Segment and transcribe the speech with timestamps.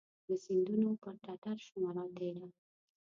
[0.27, 2.47] د سیندونو پر ټټرشومه راتیره